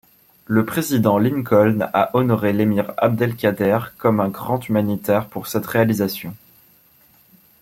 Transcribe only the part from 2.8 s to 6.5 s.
Abdelkader comme un grand humanitaire pour cette réalisation.